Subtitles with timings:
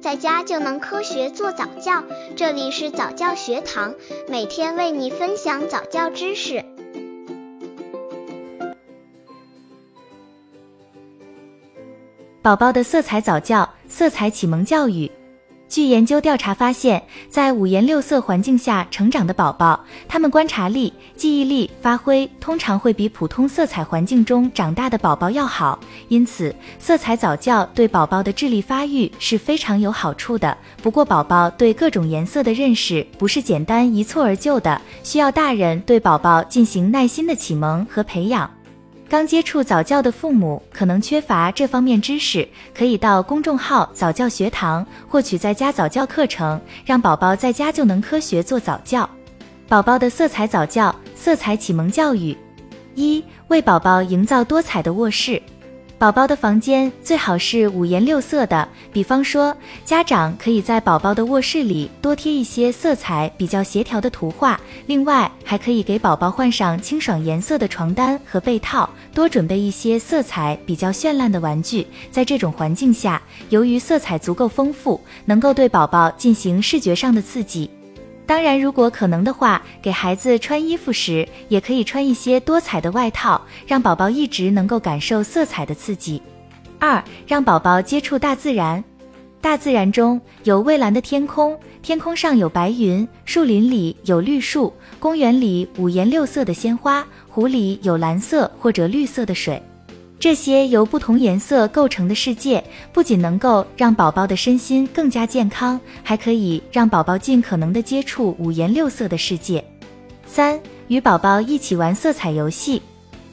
[0.00, 2.02] 在家就能科学做早教。
[2.34, 3.94] 这里是早教学堂，
[4.28, 6.64] 每天为你分享早教知识。
[12.42, 15.10] 宝宝的色彩早教，色彩启蒙教育。
[15.70, 25.78] 据研究调查发现，在五颜六色环境下成长的宝宝，他们观察力、记忆力发挥通常会比普通色彩环境中长大的宝宝要好。
[26.08, 30.58] 因此，色彩早教对宝宝的智力发育是非常有好处的。
[30.82, 38.50] 不过，宝宝对各种颜色的认识不是简单一蹴而就的，需要大人对宝宝进行耐心的启蒙和培养。
[39.10, 49.10] 刚接触早教的父母可能缺乏这方面知识，可以到公众号早教学堂获取在家早教课程，让宝宝在家就能科学做早教。
[49.66, 52.38] 宝宝的色彩早教，色彩启蒙教育：
[52.94, 55.42] 一、为宝宝营造多彩的卧室。
[56.00, 59.54] 宝宝的房间最好是五颜六色的，比方说，
[59.84, 64.58] 家长可以在宝宝的卧室里多贴一些色彩比较协调的图画。
[64.86, 71.86] 另外，还可以给宝宝换上清爽颜色的床单和被套，多准备一些色彩比较绚烂的玩具。
[72.10, 77.68] 在这种环境下，由于色彩足够丰富，能够对宝宝进行视觉上的刺激。
[78.30, 86.22] 当然，如果可能的话，给孩子穿衣服时，也可以穿一些多彩的外套，让宝宝一直能够感受色彩的刺激。
[86.78, 88.84] 二，让宝宝接触大自然。
[89.40, 99.60] 大自然中有蔚蓝的天空，天空上有白云，树林里有绿树，公园里五颜六色的鲜花，湖里有蓝色或者绿色的水。
[100.20, 109.64] 这些由不同颜色构成的世界，不仅能够让宝宝的身心更加健康，还可以让宝宝尽可能的接触五颜六色的世界。
[110.26, 112.82] 三、与宝宝一起玩色彩游戏。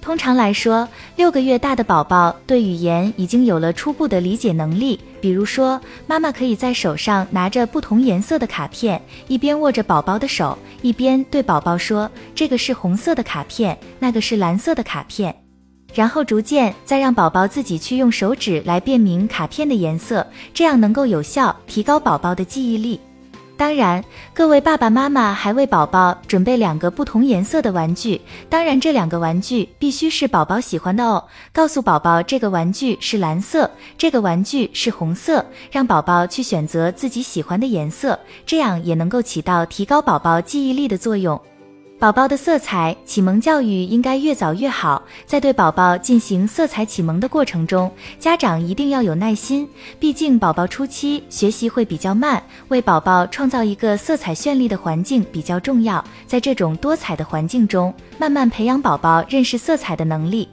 [0.00, 4.98] 通常来说，六个月大的宝宝对语言已经有了初步的理解能力。
[5.20, 15.32] 比如说，妈妈可以在手上拿着不同颜色的卡片，一边握着宝宝的手，一边对宝宝说：“这个是红色的卡片，那个是蓝色的卡片。”
[15.94, 23.00] 然后逐渐再让宝宝自己去用手指来辨明卡片的颜色，这样能够有效提高宝宝的记忆力。
[23.54, 24.02] 当然，
[24.34, 31.22] 各位爸爸妈妈还为宝宝准备两个不同颜色的玩具，当然这两个玩具必须是宝宝喜欢的哦。
[31.52, 41.40] 告诉宝宝这个玩具是蓝色，这个玩具是红色，让宝宝去选择自己喜欢的颜色，这样也能够起到提高宝宝记忆力的作用。
[42.02, 49.68] 宝宝的色彩启蒙教育应该越早越好，在对宝宝进行色彩启蒙的过程中，家长一定要有耐心，
[50.00, 60.48] 毕竟宝宝初期学习会比较慢，为宝宝创造一个色彩绚丽的环境比较重要，在这种多彩的环境中，慢慢培养宝宝认识色彩的能力。